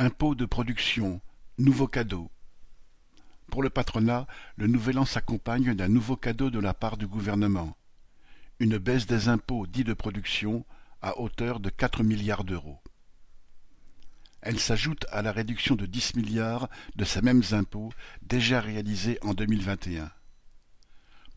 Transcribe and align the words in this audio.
Impôt 0.00 0.36
de 0.36 0.44
production, 0.44 1.20
nouveau 1.58 1.88
cadeau. 1.88 2.30
Pour 3.50 3.64
le 3.64 3.68
patronat, 3.68 4.28
le 4.54 4.68
nouvel 4.68 4.96
an 5.00 5.04
s'accompagne 5.04 5.74
d'un 5.74 5.88
nouveau 5.88 6.14
cadeau 6.14 6.50
de 6.50 6.60
la 6.60 6.72
part 6.72 6.98
du 6.98 7.08
gouvernement. 7.08 7.76
Une 8.60 8.78
baisse 8.78 9.08
des 9.08 9.26
impôts 9.26 9.66
dits 9.66 9.82
de 9.82 9.94
production 9.94 10.64
à 11.02 11.18
hauteur 11.18 11.58
de 11.58 11.68
quatre 11.68 12.04
milliards 12.04 12.44
d'euros. 12.44 12.80
Elle 14.40 14.60
s'ajoute 14.60 15.04
à 15.10 15.20
la 15.20 15.32
réduction 15.32 15.74
de 15.74 15.84
dix 15.84 16.14
milliards 16.14 16.68
de 16.94 17.04
ces 17.04 17.20
mêmes 17.20 17.42
impôts 17.50 17.92
déjà 18.22 18.60
réalisés 18.60 19.18
en 19.22 19.34
2021. 19.34 20.12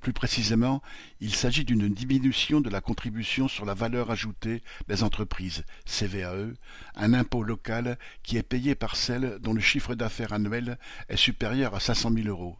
Plus 0.01 0.13
précisément, 0.13 0.81
il 1.19 1.35
s'agit 1.35 1.63
d'une 1.63 1.87
diminution 1.87 2.59
de 2.59 2.71
la 2.71 2.81
contribution 2.81 3.47
sur 3.47 3.65
la 3.65 3.75
valeur 3.75 4.09
ajoutée 4.09 4.63
des 4.87 5.03
entreprises, 5.03 5.63
CVAE, 5.85 6.53
un 6.95 7.13
impôt 7.13 7.43
local 7.43 7.99
qui 8.23 8.37
est 8.37 8.43
payé 8.43 8.73
par 8.73 8.95
celles 8.95 9.37
dont 9.39 9.53
le 9.53 9.61
chiffre 9.61 9.93
d'affaires 9.93 10.33
annuel 10.33 10.79
est 11.07 11.17
supérieur 11.17 11.75
à 11.75 11.79
500 11.79 12.13
000 12.15 12.27
euros. 12.27 12.57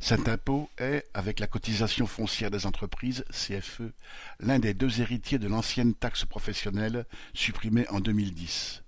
Cet 0.00 0.28
impôt 0.28 0.68
est, 0.78 1.06
avec 1.14 1.38
la 1.38 1.46
cotisation 1.46 2.08
foncière 2.08 2.50
des 2.50 2.66
entreprises, 2.66 3.24
CFE, 3.30 3.92
l'un 4.40 4.58
des 4.58 4.74
deux 4.74 5.00
héritiers 5.00 5.38
de 5.38 5.46
l'ancienne 5.46 5.94
taxe 5.94 6.24
professionnelle 6.24 7.06
supprimée 7.34 7.88
en 7.88 8.00
2010. 8.00 8.82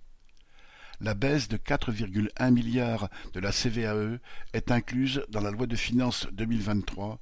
La 1.01 1.15
baisse 1.15 1.49
de 1.49 1.57
4,1 1.57 2.51
milliards 2.51 3.09
de 3.33 3.41
la 3.41 3.53
CVAE 3.53 4.19
est 4.53 4.73
incluse 4.73 5.25
dans 5.29 5.41
la 5.41 5.51
loi 5.53 5.67
de 5.67 5.77
finances 5.77 6.27
2023 6.33 7.21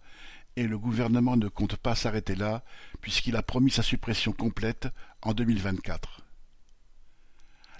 et 0.56 0.66
le 0.66 0.78
gouvernement 0.78 1.36
ne 1.36 1.48
compte 1.48 1.76
pas 1.76 1.94
s'arrêter 1.94 2.34
là 2.34 2.62
puisqu'il 3.00 3.36
a 3.36 3.42
promis 3.42 3.70
sa 3.70 3.82
suppression 3.82 4.32
complète 4.32 4.88
en 5.22 5.32
2024. 5.32 6.22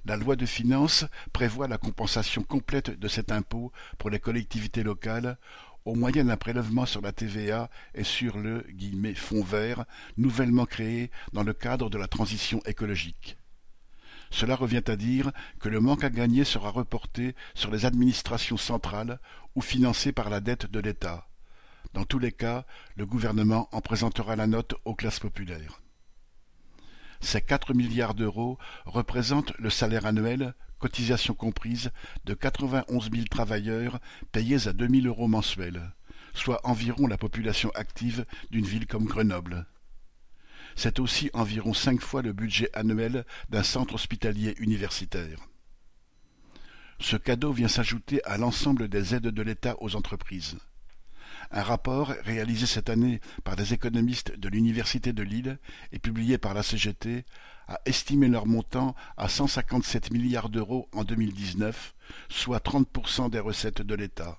La 0.05 0.17
loi 0.17 0.35
de 0.35 0.47
finances 0.47 1.05
prévoit 1.33 1.69
la 1.69 1.79
compensation 1.79 2.43
complète 2.43 2.91
de 2.91 3.09
cet 3.09 3.31
impôt 3.31 3.71
pour 3.99 4.11
les 4.11 4.19
collectivités 4.19 4.83
locales 4.83 5.39
au 5.85 5.95
moyen 5.95 6.25
d'un 6.25 6.37
prélèvement 6.37 6.87
sur 6.87 7.01
la 7.01 7.13
TVA 7.13 7.71
et 7.95 8.05
sur 8.05 8.39
le 8.39 8.65
«fonds 9.17 9.45
vert» 9.45 9.85
nouvellement 10.17 10.67
créé 10.67 11.11
dans 11.33 11.43
le 11.43 11.53
cadre 11.53 11.91
de 11.91 11.99
la 11.99 12.09
transition 12.09 12.61
écologique. 12.67 13.37
Cela 14.31 14.57
revient 14.57 14.83
à 14.87 14.97
dire 14.97 15.31
que 15.61 15.69
le 15.69 15.81
manque 15.81 16.05
à 16.05 16.11
gagner 16.11 16.45
sera 16.45 16.71
reporté 16.71 17.35
sur 17.55 17.71
les 17.71 17.85
administrations 17.85 18.57
centrales 18.57 19.21
ou 19.55 19.61
financé 19.61 20.11
par 20.11 20.31
la 20.31 20.41
dette 20.41 20.71
de 20.71 20.81
l'État. 20.81 21.29
Dans 21.95 22.05
tous 22.05 22.19
les 22.19 22.33
cas, 22.33 22.65
le 22.97 23.05
gouvernement 23.05 23.69
en 23.73 23.81
présentera 23.81 24.35
la 24.37 24.47
note 24.47 24.75
aux 24.85 24.95
classes 24.95 25.21
populaires. 25.21 25.83
Ces 27.21 27.41
quatre 27.41 27.75
milliards 27.75 28.15
d'euros 28.15 28.59
représentent 28.85 29.57
le 29.59 29.71
salaire 29.71 30.07
annuel, 30.07 30.55
cotisations 30.79 31.35
comprises, 31.35 31.93
de 32.25 32.35
91 32.35 33.11
000 33.13 33.25
travailleurs 33.31 34.01
payés 34.33 34.67
à 34.67 34.73
2 34.73 34.89
000 34.89 35.07
euros 35.07 35.29
mensuels, 35.29 35.93
soit 36.35 36.61
environ 36.67 37.07
la 37.07 37.19
population 37.19 37.71
active 37.75 38.25
d'une 38.51 38.65
ville 38.65 38.87
comme 38.87 39.05
Grenoble. 39.05 39.67
C'est 40.75 40.99
aussi 40.99 41.31
environ 41.35 41.75
cinq 41.75 42.01
fois 42.01 42.23
le 42.23 42.33
budget 42.33 42.71
annuel 42.75 43.27
d'un 43.51 43.63
centre 43.63 43.95
hospitalier 43.95 44.55
universitaire. 44.59 45.39
Ce 46.99 47.17
cadeau 47.17 47.53
vient 47.53 47.69
s'ajouter 47.69 48.25
à 48.25 48.39
l'ensemble 48.39 48.89
des 48.89 49.15
aides 49.15 49.29
de 49.29 49.43
l'État 49.43 49.77
aux 49.81 49.95
entreprises. 49.95 50.59
Un 51.55 51.63
rapport 51.63 52.09
réalisé 52.25 52.65
cette 52.65 52.89
année 52.89 53.21
par 53.45 53.57
des 53.57 53.75
économistes 53.75 54.35
de 54.39 54.49
l'Université 54.49 55.13
de 55.13 55.23
Lille 55.23 55.59
et 55.93 55.99
publié 55.99 56.39
par 56.39 56.55
la 56.55 56.63
CGT 56.63 57.27
a 57.69 57.79
estimé 57.85 58.29
leur 58.29 58.47
montant 58.47 58.95
à 59.19 59.29
157 59.29 60.13
milliards 60.13 60.49
d'euros 60.49 60.89
en 60.93 61.05
2019, 61.05 61.95
soit 62.31 62.65
30% 62.65 63.29
des 63.29 63.39
recettes 63.39 63.83
de 63.83 63.95
l'État. 63.95 64.39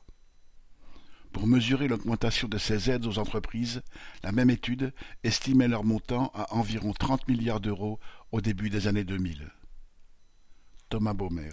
Pour 1.32 1.46
mesurer 1.46 1.88
l'augmentation 1.88 2.48
de 2.48 2.58
ces 2.58 2.90
aides 2.90 3.06
aux 3.06 3.20
entreprises, 3.20 3.84
la 4.24 4.32
même 4.32 4.50
étude 4.50 4.92
estimait 5.24 5.68
leur 5.68 5.84
montant 5.84 6.32
à 6.34 6.52
environ 6.56 6.94
30 6.94 7.28
milliards 7.28 7.62
d'euros 7.62 8.00
au 8.32 8.42
début 8.42 8.72
des 8.72 8.88
années 8.88 9.04
2000. 9.04 9.52
Thomas 10.90 11.14
Baumer 11.14 11.52